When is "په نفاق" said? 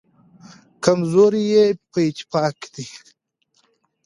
1.91-2.53